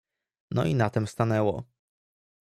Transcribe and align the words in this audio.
"No 0.55 0.65
i 0.65 0.73
na 0.75 0.89
tem 0.89 1.07
stanęło." 1.07 1.63